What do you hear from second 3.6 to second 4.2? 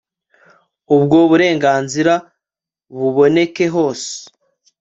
hose